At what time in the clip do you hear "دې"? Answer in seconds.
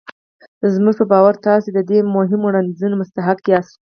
1.89-1.99